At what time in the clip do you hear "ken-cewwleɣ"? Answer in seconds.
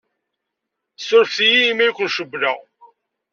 1.97-2.57